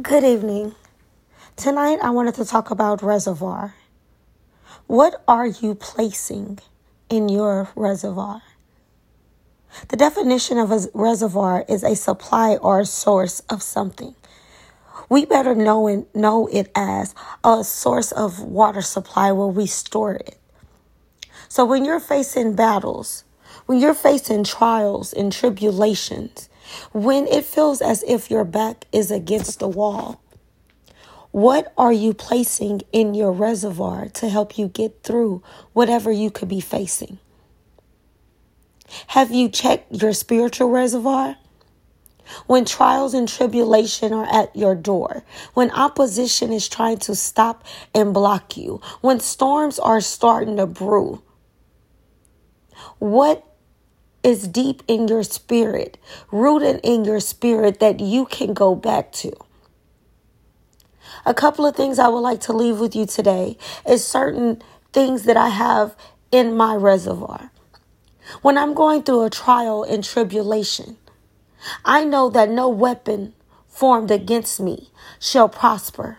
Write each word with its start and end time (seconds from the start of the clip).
Good 0.00 0.24
evening. 0.24 0.74
Tonight 1.54 1.98
I 2.02 2.08
wanted 2.08 2.36
to 2.36 2.46
talk 2.46 2.70
about 2.70 3.02
reservoir. 3.02 3.74
What 4.86 5.22
are 5.28 5.46
you 5.46 5.74
placing 5.74 6.60
in 7.10 7.28
your 7.28 7.68
reservoir? 7.76 8.40
The 9.88 9.98
definition 9.98 10.56
of 10.56 10.72
a 10.72 10.88
reservoir 10.94 11.66
is 11.68 11.84
a 11.84 11.94
supply 11.94 12.56
or 12.56 12.86
source 12.86 13.40
of 13.50 13.62
something. 13.62 14.14
We 15.10 15.26
better 15.26 15.54
know 15.54 15.86
it, 15.88 16.16
know 16.16 16.46
it 16.46 16.70
as 16.74 17.14
a 17.44 17.62
source 17.62 18.12
of 18.12 18.40
water 18.40 18.80
supply 18.80 19.30
where 19.32 19.46
we 19.48 19.66
store 19.66 20.14
it. 20.14 20.38
So 21.48 21.66
when 21.66 21.84
you're 21.84 22.00
facing 22.00 22.54
battles, 22.54 23.24
when 23.66 23.78
you're 23.78 23.92
facing 23.92 24.44
trials 24.44 25.12
and 25.12 25.30
tribulations, 25.30 26.48
when 26.92 27.26
it 27.26 27.44
feels 27.44 27.80
as 27.80 28.02
if 28.04 28.30
your 28.30 28.44
back 28.44 28.86
is 28.92 29.10
against 29.10 29.58
the 29.58 29.68
wall, 29.68 30.20
what 31.30 31.72
are 31.78 31.92
you 31.92 32.12
placing 32.12 32.82
in 32.92 33.14
your 33.14 33.32
reservoir 33.32 34.08
to 34.10 34.28
help 34.28 34.58
you 34.58 34.68
get 34.68 35.02
through 35.02 35.42
whatever 35.72 36.12
you 36.12 36.30
could 36.30 36.48
be 36.48 36.60
facing? 36.60 37.18
Have 39.08 39.32
you 39.32 39.48
checked 39.48 39.92
your 39.92 40.12
spiritual 40.12 40.68
reservoir? 40.68 41.36
When 42.46 42.64
trials 42.64 43.14
and 43.14 43.28
tribulation 43.28 44.12
are 44.12 44.26
at 44.32 44.54
your 44.54 44.74
door, 44.74 45.24
when 45.54 45.70
opposition 45.70 46.52
is 46.52 46.68
trying 46.68 46.98
to 46.98 47.14
stop 47.14 47.64
and 47.94 48.14
block 48.14 48.56
you, 48.56 48.80
when 49.00 49.18
storms 49.18 49.78
are 49.78 50.00
starting 50.00 50.56
to 50.56 50.66
brew, 50.66 51.22
what 52.98 53.44
is 54.22 54.46
deep 54.46 54.82
in 54.86 55.08
your 55.08 55.22
spirit, 55.22 55.98
rooted 56.30 56.80
in 56.82 57.04
your 57.04 57.20
spirit 57.20 57.80
that 57.80 58.00
you 58.00 58.26
can 58.26 58.54
go 58.54 58.74
back 58.74 59.12
to? 59.12 59.32
A 61.24 61.34
couple 61.34 61.66
of 61.66 61.76
things 61.76 61.98
I 61.98 62.08
would 62.08 62.20
like 62.20 62.40
to 62.42 62.52
leave 62.52 62.80
with 62.80 62.96
you 62.96 63.06
today 63.06 63.56
is 63.88 64.04
certain 64.04 64.62
things 64.92 65.24
that 65.24 65.36
I 65.36 65.48
have 65.48 65.96
in 66.30 66.56
my 66.56 66.74
reservoir. 66.74 67.50
When 68.40 68.56
I'm 68.56 68.74
going 68.74 69.02
through 69.02 69.24
a 69.24 69.30
trial 69.30 69.82
and 69.82 70.02
tribulation, 70.02 70.96
I 71.84 72.04
know 72.04 72.30
that 72.30 72.50
no 72.50 72.68
weapon 72.68 73.34
formed 73.68 74.10
against 74.10 74.60
me 74.60 74.90
shall 75.20 75.48
prosper. 75.48 76.18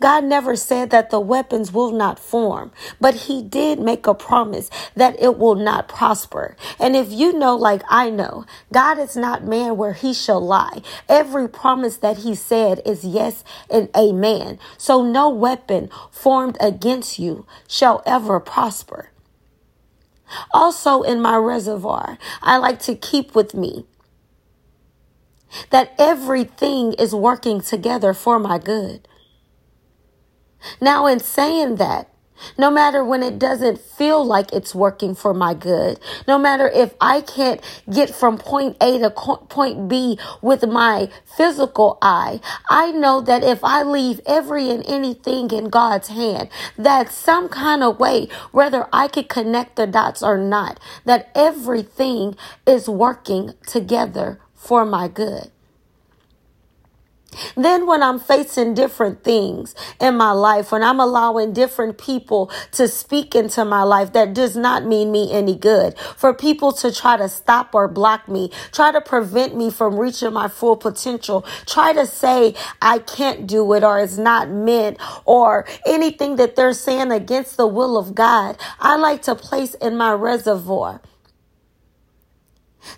God 0.00 0.24
never 0.24 0.56
said 0.56 0.90
that 0.90 1.10
the 1.10 1.20
weapons 1.20 1.72
will 1.72 1.92
not 1.92 2.18
form, 2.18 2.72
but 3.00 3.14
He 3.14 3.42
did 3.42 3.80
make 3.80 4.06
a 4.06 4.14
promise 4.14 4.70
that 4.96 5.20
it 5.20 5.38
will 5.38 5.54
not 5.54 5.88
prosper. 5.88 6.56
And 6.78 6.96
if 6.96 7.10
you 7.10 7.32
know, 7.32 7.56
like 7.56 7.82
I 7.88 8.10
know, 8.10 8.44
God 8.72 8.98
is 8.98 9.16
not 9.16 9.44
man 9.44 9.76
where 9.76 9.94
He 9.94 10.14
shall 10.14 10.40
lie. 10.40 10.82
Every 11.08 11.48
promise 11.48 11.96
that 11.98 12.18
He 12.18 12.34
said 12.34 12.80
is 12.84 13.04
yes 13.04 13.44
and 13.70 13.88
amen. 13.96 14.58
So 14.78 15.02
no 15.02 15.28
weapon 15.28 15.90
formed 16.10 16.56
against 16.60 17.18
you 17.18 17.46
shall 17.68 18.02
ever 18.06 18.40
prosper. 18.40 19.10
Also, 20.52 21.02
in 21.02 21.20
my 21.20 21.36
reservoir, 21.36 22.18
I 22.42 22.56
like 22.56 22.80
to 22.80 22.94
keep 22.94 23.34
with 23.34 23.54
me 23.54 23.84
that 25.70 25.94
everything 25.98 26.94
is 26.94 27.14
working 27.14 27.60
together 27.60 28.14
for 28.14 28.38
my 28.38 28.58
good. 28.58 29.06
Now, 30.80 31.06
in 31.06 31.20
saying 31.20 31.76
that, 31.76 32.08
no 32.58 32.70
matter 32.70 33.04
when 33.04 33.22
it 33.22 33.38
doesn't 33.38 33.80
feel 33.80 34.24
like 34.24 34.52
it's 34.52 34.74
working 34.74 35.14
for 35.14 35.32
my 35.34 35.54
good, 35.54 36.00
no 36.26 36.38
matter 36.38 36.68
if 36.68 36.94
I 37.00 37.20
can't 37.20 37.60
get 37.90 38.10
from 38.10 38.38
point 38.38 38.76
A 38.80 38.98
to 38.98 39.10
point 39.10 39.88
B 39.88 40.18
with 40.40 40.66
my 40.66 41.08
physical 41.24 41.98
eye, 42.02 42.40
I 42.68 42.92
know 42.92 43.20
that 43.20 43.44
if 43.44 43.62
I 43.62 43.82
leave 43.82 44.20
every 44.26 44.70
and 44.70 44.84
anything 44.86 45.50
in 45.50 45.68
God's 45.68 46.08
hand, 46.08 46.48
that 46.76 47.10
some 47.10 47.48
kind 47.48 47.82
of 47.82 47.98
way, 47.98 48.28
whether 48.50 48.88
I 48.92 49.08
could 49.08 49.28
connect 49.28 49.76
the 49.76 49.86
dots 49.86 50.22
or 50.22 50.38
not, 50.38 50.80
that 51.04 51.30
everything 51.34 52.36
is 52.66 52.88
working 52.88 53.54
together 53.66 54.40
for 54.54 54.84
my 54.84 55.08
good. 55.08 55.50
Then, 57.56 57.86
when 57.86 58.02
I'm 58.02 58.18
facing 58.18 58.74
different 58.74 59.24
things 59.24 59.74
in 60.00 60.16
my 60.16 60.32
life, 60.32 60.72
when 60.72 60.82
I'm 60.82 61.00
allowing 61.00 61.52
different 61.52 61.98
people 61.98 62.50
to 62.72 62.88
speak 62.88 63.34
into 63.34 63.64
my 63.64 63.82
life, 63.82 64.12
that 64.12 64.34
does 64.34 64.56
not 64.56 64.84
mean 64.84 65.10
me 65.10 65.32
any 65.32 65.56
good. 65.56 65.98
For 65.98 66.34
people 66.34 66.72
to 66.72 66.92
try 66.92 67.16
to 67.16 67.28
stop 67.28 67.74
or 67.74 67.88
block 67.88 68.28
me, 68.28 68.50
try 68.72 68.92
to 68.92 69.00
prevent 69.00 69.56
me 69.56 69.70
from 69.70 69.98
reaching 69.98 70.32
my 70.32 70.48
full 70.48 70.76
potential, 70.76 71.44
try 71.66 71.92
to 71.92 72.06
say 72.06 72.54
I 72.80 72.98
can't 72.98 73.46
do 73.46 73.72
it 73.72 73.82
or 73.82 74.00
it's 74.00 74.18
not 74.18 74.50
meant 74.50 74.98
or 75.24 75.66
anything 75.86 76.36
that 76.36 76.56
they're 76.56 76.72
saying 76.74 77.12
against 77.12 77.56
the 77.56 77.66
will 77.66 77.96
of 77.96 78.14
God, 78.14 78.58
I 78.78 78.96
like 78.96 79.22
to 79.22 79.34
place 79.34 79.74
in 79.74 79.96
my 79.96 80.12
reservoir 80.12 81.00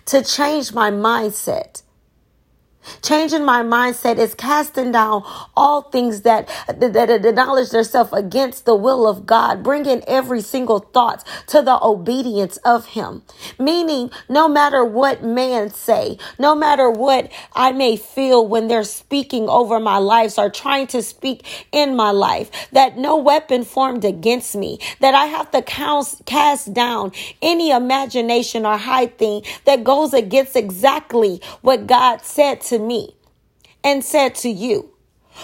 to 0.05 0.23
change 0.23 0.73
my 0.73 0.91
mindset 0.91 1.83
Changing 3.01 3.45
my 3.45 3.63
mindset 3.63 4.17
is 4.17 4.33
casting 4.33 4.91
down 4.91 5.23
all 5.55 5.83
things 5.83 6.21
that, 6.21 6.47
that, 6.67 6.93
that 6.93 7.25
acknowledge 7.25 7.69
themselves 7.69 8.11
against 8.13 8.65
the 8.65 8.75
will 8.75 9.07
of 9.07 9.25
God, 9.25 9.63
bringing 9.63 10.03
every 10.07 10.41
single 10.41 10.79
thought 10.79 11.25
to 11.47 11.61
the 11.61 11.83
obedience 11.83 12.57
of 12.57 12.87
Him. 12.87 13.23
Meaning, 13.59 14.11
no 14.29 14.47
matter 14.47 14.83
what 14.83 15.23
man 15.23 15.69
say, 15.69 16.17
no 16.39 16.55
matter 16.55 16.89
what 16.89 17.31
I 17.53 17.71
may 17.71 17.97
feel 17.97 18.47
when 18.47 18.67
they're 18.67 18.83
speaking 18.83 19.49
over 19.49 19.79
my 19.79 19.97
life 19.97 20.37
or 20.37 20.49
trying 20.49 20.87
to 20.87 21.01
speak 21.01 21.67
in 21.71 21.95
my 21.95 22.11
life, 22.11 22.49
that 22.71 22.97
no 22.97 23.15
weapon 23.17 23.63
formed 23.63 24.05
against 24.05 24.55
me, 24.55 24.79
that 24.99 25.13
I 25.13 25.25
have 25.25 25.51
to 25.51 25.61
cast 25.61 26.73
down 26.73 27.11
any 27.41 27.71
imagination 27.71 28.65
or 28.65 28.77
high 28.77 29.07
thing 29.07 29.43
that 29.65 29.83
goes 29.83 30.13
against 30.13 30.55
exactly 30.55 31.41
what 31.61 31.87
God 31.87 32.21
said 32.23 32.61
to 32.61 32.74
me 32.79 33.15
and 33.83 34.03
said 34.03 34.35
to 34.35 34.49
you, 34.49 34.94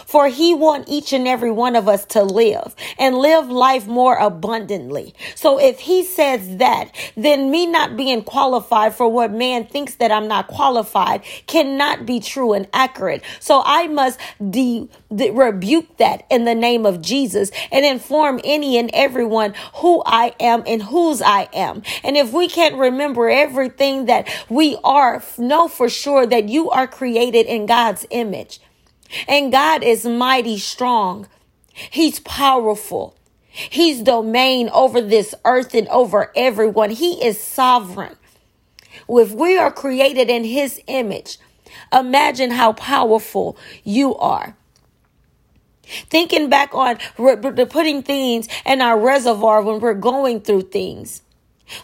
for 0.05 0.27
he 0.27 0.53
want 0.53 0.87
each 0.87 1.13
and 1.13 1.27
every 1.27 1.51
one 1.51 1.75
of 1.75 1.87
us 1.87 2.05
to 2.05 2.23
live 2.23 2.75
and 2.97 3.17
live 3.17 3.49
life 3.49 3.87
more 3.87 4.15
abundantly. 4.15 5.13
So 5.35 5.59
if 5.59 5.79
he 5.79 6.03
says 6.03 6.57
that, 6.57 6.91
then 7.15 7.51
me 7.51 7.65
not 7.65 7.97
being 7.97 8.23
qualified 8.23 8.95
for 8.95 9.07
what 9.07 9.31
man 9.31 9.65
thinks 9.65 9.95
that 9.95 10.11
I'm 10.11 10.27
not 10.27 10.47
qualified 10.47 11.23
cannot 11.47 12.05
be 12.05 12.19
true 12.19 12.53
and 12.53 12.67
accurate. 12.73 13.23
So 13.39 13.61
I 13.65 13.87
must 13.87 14.19
de- 14.49 14.87
de- 15.13 15.31
rebuke 15.31 15.97
that 15.97 16.25
in 16.29 16.45
the 16.45 16.55
name 16.55 16.85
of 16.85 17.01
Jesus 17.01 17.51
and 17.71 17.85
inform 17.85 18.39
any 18.43 18.77
and 18.77 18.89
everyone 18.93 19.53
who 19.75 20.01
I 20.05 20.33
am 20.39 20.63
and 20.65 20.83
whose 20.83 21.21
I 21.21 21.49
am. 21.53 21.83
And 22.03 22.17
if 22.17 22.31
we 22.31 22.47
can't 22.47 22.75
remember 22.75 23.29
everything 23.29 24.05
that 24.05 24.27
we 24.49 24.77
are, 24.83 25.23
know 25.37 25.67
for 25.67 25.89
sure 25.89 26.25
that 26.25 26.49
you 26.49 26.69
are 26.69 26.87
created 26.87 27.45
in 27.45 27.65
God's 27.65 28.05
image. 28.09 28.59
And 29.27 29.51
God 29.51 29.83
is 29.83 30.05
mighty 30.05 30.57
strong. 30.57 31.27
He's 31.73 32.19
powerful. 32.19 33.15
He's 33.49 34.01
domain 34.01 34.69
over 34.69 35.01
this 35.01 35.35
earth 35.43 35.73
and 35.73 35.87
over 35.89 36.31
everyone. 36.35 36.91
He 36.91 37.23
is 37.23 37.39
sovereign. 37.39 38.15
If 39.09 39.31
we 39.31 39.57
are 39.57 39.71
created 39.71 40.29
in 40.29 40.43
his 40.43 40.81
image, 40.87 41.37
imagine 41.91 42.51
how 42.51 42.73
powerful 42.73 43.57
you 43.83 44.15
are. 44.15 44.55
Thinking 46.09 46.49
back 46.49 46.73
on 46.73 46.97
putting 47.17 48.03
things 48.03 48.47
in 48.65 48.81
our 48.81 48.97
reservoir 48.97 49.61
when 49.61 49.81
we're 49.81 49.93
going 49.93 50.39
through 50.39 50.61
things, 50.63 51.21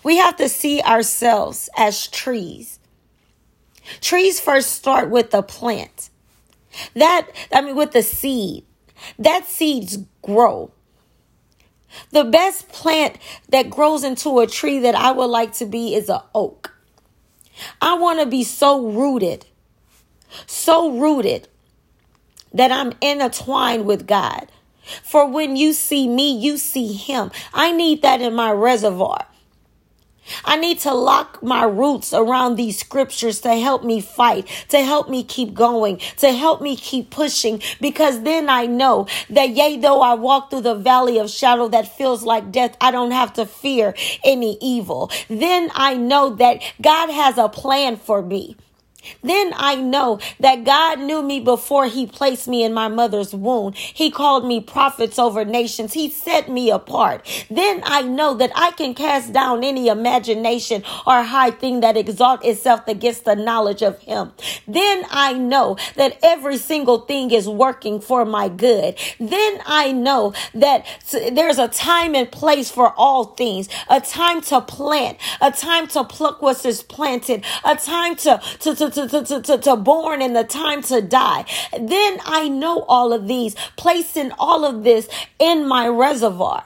we 0.04 0.18
have 0.18 0.38
to 0.38 0.48
see 0.48 0.82
ourselves 0.82 1.70
as 1.78 2.08
trees. 2.08 2.80
Trees 4.00 4.40
first 4.40 4.72
start 4.72 5.10
with 5.10 5.34
a 5.34 5.44
plant. 5.44 6.10
That, 6.96 7.28
I 7.54 7.62
mean, 7.62 7.76
with 7.76 7.92
the 7.92 8.04
seed, 8.04 8.66
that 9.20 9.48
seeds 9.48 10.00
grow. 10.22 10.72
The 12.12 12.24
best 12.24 12.70
plant 12.70 13.18
that 13.50 13.70
grows 13.70 14.04
into 14.04 14.40
a 14.40 14.48
tree 14.48 14.80
that 14.80 14.96
I 14.96 15.12
would 15.12 15.26
like 15.28 15.54
to 15.54 15.66
be 15.66 15.96
is 15.96 16.10
an 16.10 16.22
oak. 16.36 16.74
I 17.82 17.96
want 17.96 18.20
to 18.20 18.26
be 18.26 18.44
so 18.44 18.88
rooted, 18.88 19.46
so 20.46 20.92
rooted 20.92 21.48
that 22.54 22.72
I'm 22.72 22.94
intertwined 23.02 23.86
with 23.86 24.08
God. 24.08 24.52
For 25.04 25.28
when 25.28 25.56
you 25.56 25.74
see 25.74 26.08
me, 26.08 26.38
you 26.38 26.58
see 26.58 26.94
Him. 26.94 27.32
I 27.54 27.72
need 27.72 28.02
that 28.04 28.22
in 28.22 28.34
my 28.34 28.52
reservoir. 28.52 29.26
I 30.46 30.58
need 30.58 30.80
to 30.80 30.94
lock 30.94 31.42
my 31.44 31.64
roots 31.64 32.14
around 32.14 32.56
these 32.56 32.80
scriptures 32.80 33.42
to 33.42 33.56
help 33.56 33.84
me 33.84 34.02
fight, 34.02 34.48
to 34.70 34.84
help 34.84 35.10
me 35.10 35.24
keep 35.24 35.54
going, 35.54 36.00
to 36.18 36.32
help 36.32 36.62
me 36.62 36.76
keep 36.76 37.10
pushing, 37.10 37.62
because 37.82 38.22
then 38.22 38.50
I 38.50 38.66
know 38.66 39.08
that 39.30 39.50
yea, 39.50 39.78
though 39.78 40.02
I 40.02 40.14
walk 40.14 40.50
through 40.50 40.62
the 40.62 40.76
valley 40.76 41.18
of 41.20 41.30
shadow 41.30 41.68
that 41.70 41.96
feels 41.98 42.24
like 42.24 42.52
death, 42.52 42.76
I 42.82 42.92
don't 42.92 43.12
have 43.12 43.34
to 43.34 43.46
fear 43.46 43.94
any 44.24 44.58
evil. 44.62 45.12
Then 45.28 45.70
I 45.74 45.96
know 45.96 46.36
that 46.36 46.62
God 46.82 47.10
has 47.10 47.38
a 47.38 47.50
plan 47.50 47.98
for 47.98 48.22
me. 48.22 48.56
Then 49.24 49.54
I 49.56 49.76
know 49.76 50.20
that 50.40 50.64
God 50.64 51.00
knew 51.00 51.22
me 51.22 51.40
before 51.40 51.88
he 51.88 52.06
placed 52.06 52.48
me 52.48 52.64
in 52.64 52.74
my 52.74 52.88
mother's 52.88 53.34
womb. 53.34 53.74
He 53.74 54.12
called 54.12 54.46
me 54.46 54.62
prophets 54.62 55.20
over 55.20 55.46
nations. 55.46 55.94
He 55.94 56.10
set 56.10 56.50
me 56.50 56.70
apart. 56.70 57.26
Then 57.50 57.82
I 57.86 58.02
know 58.02 58.34
that 58.36 58.52
I 58.56 58.72
can 58.72 58.94
cast 58.94 59.34
down 59.34 59.64
any 59.64 59.88
imagination 59.88 60.84
or 61.06 61.24
high 61.24 61.52
thing 61.52 61.82
that 61.82 61.98
exalt 61.98 62.44
itself 62.46 62.88
against 62.88 63.26
the 63.26 63.36
knowledge 63.36 63.82
of 63.82 64.00
him. 64.00 64.32
Then 64.68 65.06
I 65.10 65.34
know 65.34 65.78
that 65.96 66.18
every 66.24 66.58
single 66.58 67.00
thing 67.00 67.32
is 67.32 67.48
working 67.48 68.00
for 68.00 68.26
my 68.26 68.50
good. 68.50 68.98
Then 69.20 69.60
I 69.66 69.92
know 69.92 70.34
that 70.54 70.86
there's 71.32 71.60
a 71.60 71.68
time 71.68 72.16
and 72.16 72.32
place 72.32 72.70
for 72.72 72.94
all 72.98 73.26
things, 73.26 73.70
a 73.90 74.02
time 74.02 74.42
to 74.42 74.62
plant, 74.62 75.18
a 75.42 75.52
time 75.52 75.88
to 75.88 76.04
pluck 76.04 76.42
what 76.42 76.66
is 76.66 76.84
planted, 76.84 77.46
a 77.64 77.76
time 77.76 78.16
to, 78.18 78.42
to, 78.60 78.76
to, 78.76 78.90
to, 79.06 79.24
to, 79.24 79.42
to, 79.42 79.58
to 79.60 79.76
born 79.76 80.22
and 80.22 80.36
the 80.36 80.44
time 80.44 80.82
to 80.84 81.02
die. 81.02 81.46
Then 81.78 82.20
I 82.26 82.48
know 82.48 82.84
all 82.84 83.14
of 83.14 83.28
these, 83.28 83.56
placing 83.76 84.32
all 84.40 84.66
of 84.66 84.84
this 84.84 85.08
in 85.38 85.68
my 85.68 85.88
reservoir. 85.88 86.64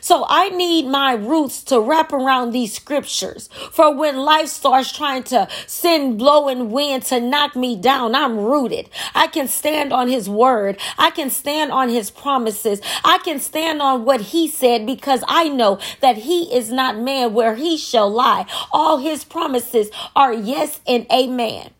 So 0.00 0.24
I 0.28 0.48
need 0.50 0.86
my 0.86 1.12
roots 1.12 1.62
to 1.64 1.80
wrap 1.80 2.12
around 2.12 2.50
these 2.50 2.74
scriptures 2.74 3.48
for 3.70 3.94
when 3.94 4.16
life 4.18 4.48
starts 4.48 4.92
trying 4.92 5.24
to 5.24 5.48
send 5.66 6.18
blowing 6.18 6.70
wind 6.70 7.04
to 7.04 7.20
knock 7.20 7.56
me 7.56 7.76
down. 7.76 8.14
I'm 8.14 8.38
rooted. 8.38 8.88
I 9.14 9.26
can 9.26 9.48
stand 9.48 9.92
on 9.92 10.08
his 10.08 10.28
word. 10.28 10.78
I 10.98 11.10
can 11.10 11.30
stand 11.30 11.72
on 11.72 11.88
his 11.88 12.10
promises. 12.10 12.80
I 13.04 13.18
can 13.18 13.38
stand 13.38 13.82
on 13.82 14.04
what 14.04 14.20
he 14.20 14.48
said 14.48 14.86
because 14.86 15.22
I 15.28 15.48
know 15.48 15.78
that 16.00 16.18
he 16.18 16.54
is 16.54 16.70
not 16.70 16.98
man 16.98 17.34
where 17.34 17.56
he 17.56 17.76
shall 17.76 18.10
lie. 18.10 18.46
All 18.72 18.98
his 18.98 19.24
promises 19.24 19.90
are 20.14 20.32
yes 20.32 20.80
and 20.86 21.06
amen. 21.12 21.70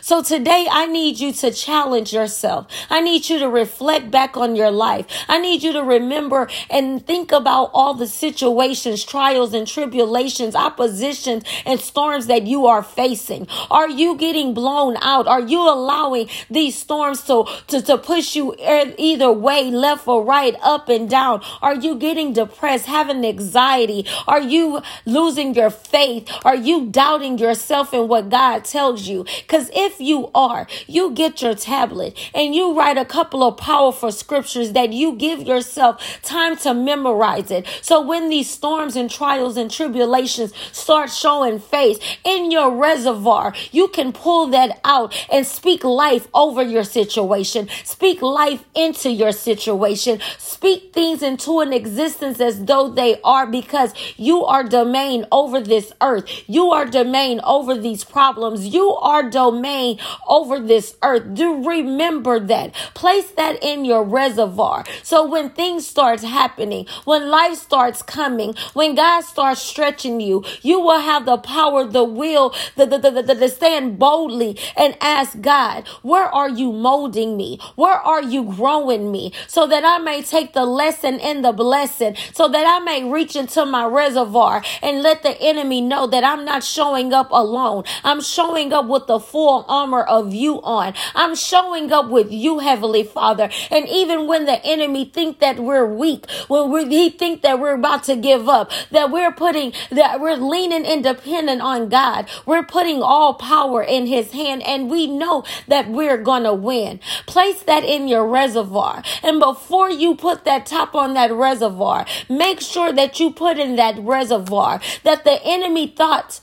So 0.00 0.22
today 0.22 0.66
I 0.70 0.86
need 0.86 1.18
you 1.18 1.32
to 1.32 1.50
challenge 1.50 2.12
yourself. 2.12 2.66
I 2.90 3.00
need 3.00 3.28
you 3.28 3.38
to 3.38 3.48
reflect 3.48 4.10
back 4.10 4.36
on 4.36 4.56
your 4.56 4.70
life. 4.70 5.06
I 5.28 5.38
need 5.38 5.62
you 5.62 5.72
to 5.72 5.82
remember 5.82 6.48
and 6.70 7.04
think 7.06 7.32
about 7.32 7.70
all 7.72 7.94
the 7.94 8.06
situations, 8.06 9.04
trials 9.04 9.54
and 9.54 9.66
tribulations, 9.66 10.54
oppositions 10.54 11.44
and 11.64 11.80
storms 11.80 12.26
that 12.26 12.46
you 12.46 12.66
are 12.66 12.82
facing. 12.82 13.48
Are 13.70 13.88
you 13.88 14.16
getting 14.16 14.54
blown 14.54 14.96
out? 15.02 15.26
Are 15.26 15.40
you 15.40 15.60
allowing 15.60 16.28
these 16.50 16.76
storms 16.76 17.22
to, 17.24 17.44
to, 17.68 17.82
to 17.82 17.98
push 17.98 18.36
you 18.36 18.54
either 18.58 19.32
way, 19.32 19.70
left 19.70 20.06
or 20.08 20.24
right, 20.24 20.56
up 20.62 20.88
and 20.88 21.08
down? 21.08 21.42
Are 21.62 21.74
you 21.74 21.96
getting 21.96 22.32
depressed, 22.32 22.86
having 22.86 23.24
anxiety? 23.24 24.06
Are 24.26 24.40
you 24.40 24.82
losing 25.04 25.54
your 25.54 25.70
faith? 25.70 26.28
Are 26.44 26.56
you 26.56 26.86
doubting 26.86 27.38
yourself 27.38 27.92
and 27.92 28.08
what 28.08 28.28
God 28.28 28.64
tells 28.64 29.08
you? 29.08 29.24
Because 29.42 29.70
if 29.76 30.00
you 30.00 30.30
are, 30.34 30.66
you 30.86 31.10
get 31.12 31.42
your 31.42 31.54
tablet 31.54 32.18
and 32.34 32.54
you 32.54 32.76
write 32.76 32.96
a 32.96 33.04
couple 33.04 33.44
of 33.44 33.58
powerful 33.58 34.10
scriptures 34.10 34.72
that 34.72 34.92
you 34.92 35.14
give 35.16 35.42
yourself 35.42 36.20
time 36.22 36.56
to 36.56 36.72
memorize 36.72 37.50
it. 37.50 37.66
So 37.82 38.00
when 38.00 38.30
these 38.30 38.48
storms 38.50 38.96
and 38.96 39.10
trials 39.10 39.58
and 39.58 39.70
tribulations 39.70 40.52
start 40.72 41.10
showing 41.10 41.58
face 41.58 41.98
in 42.24 42.50
your 42.50 42.70
reservoir, 42.74 43.52
you 43.70 43.88
can 43.88 44.12
pull 44.12 44.46
that 44.48 44.80
out 44.84 45.14
and 45.30 45.46
speak 45.46 45.84
life 45.84 46.26
over 46.32 46.62
your 46.62 46.84
situation. 46.84 47.68
Speak 47.84 48.22
life 48.22 48.64
into 48.74 49.10
your 49.10 49.32
situation. 49.32 50.20
Speak 50.38 50.94
things 50.94 51.22
into 51.22 51.60
an 51.60 51.74
existence 51.74 52.40
as 52.40 52.64
though 52.64 52.88
they 52.88 53.20
are 53.22 53.46
because 53.46 53.92
you 54.16 54.44
are 54.44 54.64
domain 54.64 55.26
over 55.30 55.60
this 55.60 55.92
earth. 56.00 56.24
You 56.46 56.70
are 56.70 56.86
domain 56.86 57.40
over 57.44 57.76
these 57.76 58.04
problems. 58.04 58.68
You 58.68 58.90
are 58.94 59.28
domain 59.28 59.65
domain 59.66 59.98
over 60.28 60.60
this 60.60 60.96
earth. 61.02 61.34
Do 61.34 61.66
remember 61.68 62.40
that. 62.40 62.74
Place 62.94 63.30
that 63.32 63.62
in 63.62 63.84
your 63.84 64.04
reservoir. 64.04 64.84
So 65.02 65.26
when 65.26 65.50
things 65.50 65.86
starts 65.86 66.22
happening, 66.22 66.86
when 67.04 67.28
life 67.28 67.56
starts 67.56 68.02
coming, 68.02 68.54
when 68.74 68.94
God 68.94 69.22
starts 69.22 69.60
stretching 69.62 70.20
you, 70.20 70.44
you 70.62 70.80
will 70.80 71.00
have 71.00 71.26
the 71.26 71.38
power, 71.38 71.84
the 71.86 72.04
will, 72.04 72.54
the, 72.76 72.86
the, 72.86 72.98
the, 72.98 73.34
the 73.34 73.48
stand 73.48 73.98
boldly 73.98 74.58
and 74.76 74.96
ask 75.00 75.40
God, 75.40 75.86
where 76.02 76.26
are 76.26 76.48
you 76.48 76.72
molding 76.72 77.36
me? 77.36 77.58
Where 77.76 77.98
are 77.98 78.22
you 78.22 78.44
growing 78.44 79.10
me? 79.10 79.32
So 79.46 79.66
that 79.66 79.84
I 79.84 79.98
may 79.98 80.22
take 80.22 80.52
the 80.52 80.64
lesson 80.64 81.20
and 81.20 81.44
the 81.44 81.52
blessing, 81.52 82.16
so 82.32 82.48
that 82.48 82.66
I 82.66 82.78
may 82.84 83.04
reach 83.10 83.36
into 83.36 83.64
my 83.66 83.86
reservoir 83.86 84.62
and 84.82 85.02
let 85.02 85.22
the 85.22 85.40
enemy 85.40 85.80
know 85.80 86.06
that 86.06 86.24
I'm 86.24 86.44
not 86.44 86.62
showing 86.64 87.12
up 87.12 87.30
alone. 87.30 87.84
I'm 88.04 88.20
showing 88.20 88.72
up 88.72 88.86
with 88.86 89.06
the 89.06 89.18
full 89.18 89.55
armor 89.68 90.02
of 90.02 90.34
you 90.34 90.60
on. 90.62 90.94
I'm 91.14 91.34
showing 91.34 91.92
up 91.92 92.08
with 92.08 92.30
you, 92.30 92.58
Heavenly 92.58 93.04
Father. 93.04 93.50
And 93.70 93.88
even 93.88 94.26
when 94.26 94.46
the 94.46 94.64
enemy 94.64 95.04
think 95.06 95.40
that 95.40 95.58
we're 95.58 95.86
weak, 95.86 96.30
when 96.48 96.70
we, 96.70 96.86
he 96.88 97.10
think 97.10 97.42
that 97.42 97.60
we're 97.60 97.74
about 97.74 98.04
to 98.04 98.16
give 98.16 98.48
up, 98.48 98.70
that 98.90 99.10
we're 99.10 99.32
putting, 99.32 99.72
that 99.90 100.20
we're 100.20 100.36
leaning 100.36 100.84
independent 100.84 101.62
on 101.62 101.88
God, 101.88 102.28
we're 102.44 102.64
putting 102.64 103.02
all 103.02 103.34
power 103.34 103.82
in 103.82 104.06
his 104.06 104.32
hand 104.32 104.62
and 104.62 104.90
we 104.90 105.06
know 105.06 105.44
that 105.68 105.88
we're 105.88 106.18
gonna 106.18 106.54
win. 106.54 107.00
Place 107.26 107.62
that 107.62 107.84
in 107.84 108.08
your 108.08 108.26
reservoir. 108.26 109.02
And 109.22 109.40
before 109.40 109.90
you 109.90 110.16
put 110.16 110.44
that 110.44 110.66
top 110.66 110.94
on 110.94 111.14
that 111.14 111.32
reservoir, 111.32 112.06
make 112.28 112.60
sure 112.60 112.92
that 112.92 113.20
you 113.20 113.32
put 113.32 113.58
in 113.58 113.76
that 113.76 113.98
reservoir 113.98 114.80
that 115.04 115.24
the 115.24 115.42
enemy 115.44 115.86
thought 115.86 116.40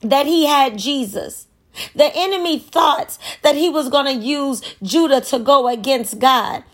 that 0.00 0.26
he 0.26 0.46
had 0.46 0.78
Jesus. 0.78 1.46
The 1.94 2.10
enemy 2.14 2.58
thought 2.58 3.18
that 3.42 3.56
he 3.56 3.68
was 3.68 3.88
going 3.88 4.06
to 4.06 4.26
use 4.26 4.62
Judah 4.82 5.20
to 5.22 5.38
go 5.38 5.68
against 5.68 6.18
God 6.18 6.64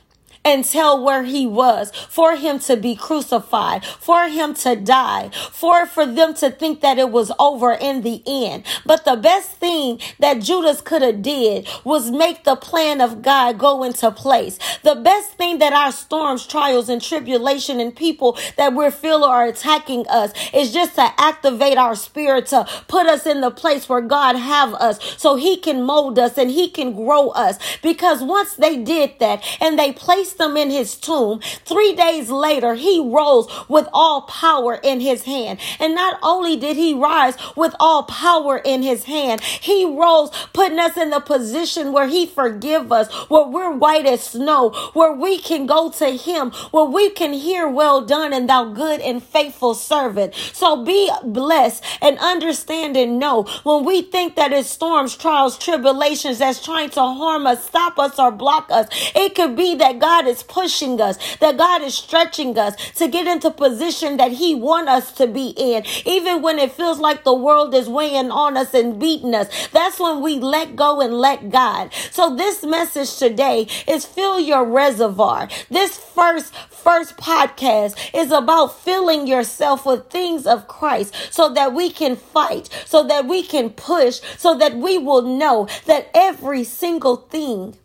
and 0.49 0.65
tell 0.65 1.03
where 1.05 1.25
he 1.25 1.47
was, 1.47 1.91
for 2.09 2.37
him 2.37 2.59
to 2.61 2.77
be 2.77 2.97
crucified, 2.97 3.85
for 3.85 4.29
him 4.29 4.55
to 4.55 4.77
die, 4.77 5.31
for 5.53 5.87
for 5.87 6.07
them 6.07 6.35
to 6.35 6.51
think 6.51 6.81
that 6.81 6.99
it 6.99 7.11
was 7.11 7.31
over 7.39 7.73
in 7.73 8.03
the 8.03 8.23
end. 8.27 8.65
But 8.87 9.05
the 9.05 9.17
best 9.17 9.51
thing 9.53 10.01
that 10.19 10.41
Judas 10.41 10.81
could 10.81 11.03
have 11.03 11.23
did 11.23 11.69
was 11.85 12.11
make 12.11 12.45
the 12.45 12.57
plan 12.57 13.01
of 13.01 13.23
God 13.23 13.59
go 13.59 13.83
into 13.85 14.11
place. 14.11 14.59
The 14.83 14.95
best 14.97 15.33
thing 15.33 15.59
that 15.59 15.73
our 15.73 15.93
storms, 15.93 16.47
trials, 16.47 16.89
and 16.89 17.03
tribulation 17.03 17.81
and 17.81 17.95
people 17.95 18.39
that 18.57 18.75
we 18.75 18.91
feel 18.91 19.25
are 19.25 19.47
attacking 19.47 20.07
us 20.09 20.33
is 20.55 20.73
just 20.73 20.95
to 20.95 21.13
activate 21.21 21.79
our 21.79 21.95
spirit 21.95 22.47
to 22.47 22.67
put 22.89 23.07
us 23.07 23.27
in 23.27 23.41
the 23.41 23.51
place 23.51 23.89
where 23.89 24.01
God 24.01 24.37
have 24.37 24.75
us 24.75 24.99
so 25.19 25.37
he 25.37 25.57
can 25.57 25.83
mold 25.83 26.19
us 26.19 26.39
and 26.39 26.51
he 26.51 26.71
can 26.71 26.95
grow 26.95 27.29
us. 27.31 27.59
Because 27.83 28.23
once 28.23 28.55
they 28.55 28.77
did 28.77 29.19
that 29.21 29.45
and 29.61 29.79
they 29.79 29.93
placed 29.93 30.38
them 30.39 30.57
in 30.57 30.71
his 30.71 30.97
tomb. 30.97 31.41
Three 31.65 31.95
days 31.95 32.31
later, 32.31 32.75
he 32.75 33.01
rose 33.01 33.49
with 33.69 33.89
all 33.93 34.23
power 34.23 34.75
in 34.83 35.01
his 35.01 35.25
hand. 35.25 35.61
And 35.79 35.95
not 35.95 36.19
only 36.23 36.57
did 36.57 36.77
he 36.77 36.95
rise 36.95 37.37
with 37.57 37.75
all 37.79 38.05
power 38.05 38.59
in 38.59 38.83
his 38.83 39.05
hand, 39.05 39.41
he 39.43 39.85
rose, 39.85 40.31
putting 40.53 40.79
us 40.79 40.97
in 40.97 41.11
the 41.11 41.21
position 41.21 41.93
where 41.93 42.09
he 42.09 42.27
forgive 42.27 42.91
us, 42.93 43.13
where 43.29 43.47
we're 43.47 43.73
white 43.73 44.07
as 44.07 44.23
snow, 44.23 44.71
where 44.95 45.13
we 45.13 45.39
can 45.39 45.67
go 45.67 45.91
to 45.91 46.11
him, 46.17 46.51
where 46.71 46.85
we 46.85 47.11
can 47.11 47.33
hear, 47.33 47.69
well 47.69 48.01
done 48.01 48.33
and 48.33 48.49
thou 48.49 48.65
good 48.65 49.01
and 49.01 49.23
faithful 49.23 49.75
servant. 49.75 50.35
So 50.35 50.85
be 50.85 51.11
blessed 51.25 51.85
and 52.01 52.19
understand 52.19 52.97
and 52.97 53.19
know 53.19 53.45
when 53.65 53.85
we 53.85 54.03
think 54.03 54.37
that 54.37 54.53
it's 54.53 54.71
storms, 54.71 55.17
trials, 55.17 55.59
tribulations 55.59 56.39
that's 56.39 56.65
trying 56.65 56.91
to 56.91 57.01
harm 57.01 57.47
us, 57.47 57.65
stop 57.65 57.99
us, 57.99 58.19
or 58.19 58.31
block 58.31 58.71
us, 58.71 58.89
it 59.15 59.35
could 59.35 59.57
be 59.57 59.75
that 59.77 59.99
God 59.99 60.18
is 60.27 60.43
pushing 60.43 61.01
us, 61.01 61.37
that 61.37 61.57
God 61.57 61.83
is 61.83 61.95
stretching 61.95 62.59
us 62.59 62.75
to 62.93 63.09
get 63.09 63.27
into 63.27 63.51
position 63.51 64.17
that 64.17 64.33
He 64.33 64.55
want 64.55 64.89
us 64.89 65.13
to 65.13 65.27
be 65.27 65.55
in. 65.57 65.85
Even 66.05 66.43
when 66.43 66.59
it 66.59 66.73
feels 66.73 66.99
like 66.99 67.25
the 67.25 67.35
world 67.35 67.75
is 67.75 67.89
weighing 67.89 68.31
on 68.31 68.57
us 68.57 68.75
and 68.75 68.99
beating 68.99 69.35
us, 69.35 69.49
that's 69.69 70.01
when 70.01 70.21
we 70.23 70.39
let 70.39 70.77
go 70.77 71.01
and 71.01 71.15
let 71.15 71.51
God. 71.51 71.93
So 72.11 72.35
this 72.35 72.65
message 72.65 73.17
today 73.17 73.67
is 73.87 74.05
fill 74.05 74.41
your 74.41 74.65
reservoir. 74.65 75.49
This 75.71 75.97
first 75.97 76.55
first 76.89 77.17
podcast 77.17 77.99
is 78.15 78.31
about 78.31 78.79
filling 78.81 79.27
yourself 79.27 79.85
with 79.85 80.09
things 80.09 80.47
of 80.47 80.69
Christ 80.69 81.15
so 81.31 81.53
that 81.53 81.75
we 81.75 81.91
can 81.91 82.17
fight, 82.17 82.69
so 82.87 83.07
that 83.07 83.27
we 83.27 83.43
can 83.43 83.71
push, 83.71 84.21
so 84.37 84.57
that 84.57 84.77
we 84.77 84.97
will 84.97 85.23
know 85.23 85.69
that 85.87 86.09
every 86.15 86.65
single 86.65 87.17
thing 87.17 87.77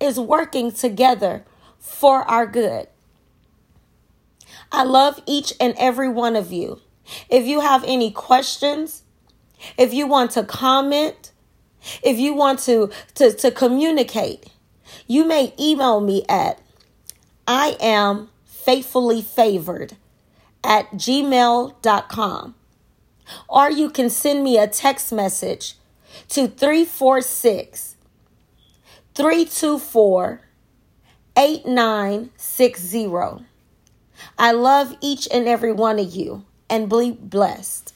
is 0.00 0.18
working 0.18 0.72
together 0.72 1.44
for 1.82 2.22
our 2.22 2.46
good. 2.46 2.86
I 4.70 4.84
love 4.84 5.20
each 5.26 5.52
and 5.60 5.74
every 5.76 6.08
one 6.08 6.36
of 6.36 6.50
you. 6.50 6.80
If 7.28 7.44
you 7.44 7.60
have 7.60 7.84
any 7.84 8.10
questions, 8.10 9.02
if 9.76 9.92
you 9.92 10.06
want 10.06 10.30
to 10.32 10.44
comment, 10.44 11.32
if 12.02 12.18
you 12.18 12.32
want 12.32 12.60
to, 12.60 12.90
to, 13.16 13.32
to 13.32 13.50
communicate, 13.50 14.46
you 15.06 15.26
may 15.26 15.52
email 15.60 16.00
me 16.00 16.24
at 16.28 16.60
I 17.46 17.76
am 17.80 18.30
faithfully 18.44 19.20
favored 19.20 19.96
at 20.62 20.90
gmail.com. 20.92 22.54
or 23.48 23.70
you 23.70 23.90
can 23.90 24.08
send 24.08 24.44
me 24.44 24.58
a 24.58 24.68
text 24.68 25.12
message 25.12 25.74
to 26.28 26.46
346 26.46 27.96
324 29.14 30.40
8960. 31.36 33.46
I 34.38 34.52
love 34.52 34.94
each 35.00 35.26
and 35.32 35.48
every 35.48 35.72
one 35.72 35.98
of 35.98 36.14
you 36.14 36.44
and 36.68 36.90
be 36.90 37.12
blessed. 37.12 37.91